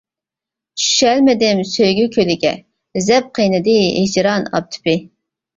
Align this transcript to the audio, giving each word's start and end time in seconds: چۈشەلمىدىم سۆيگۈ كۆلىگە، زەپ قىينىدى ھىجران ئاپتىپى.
چۈشەلمىدىم 0.83 1.61
سۆيگۈ 1.73 2.07
كۆلىگە، 2.17 2.55
زەپ 3.09 3.29
قىينىدى 3.39 3.77
ھىجران 4.01 4.49
ئاپتىپى. 4.51 5.01